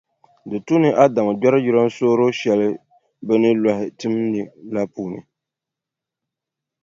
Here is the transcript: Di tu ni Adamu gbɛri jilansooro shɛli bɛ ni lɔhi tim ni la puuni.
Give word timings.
Di 0.49 0.57
tu 0.65 0.75
ni 0.81 0.89
Adamu 1.03 1.31
gbɛri 1.39 1.59
jilansooro 1.65 2.25
shɛli 2.39 2.67
bɛ 3.25 3.33
ni 3.41 3.49
lɔhi 3.63 3.85
tim 3.99 4.13
ni 4.31 4.41
la 4.73 4.81
puuni. 4.93 5.19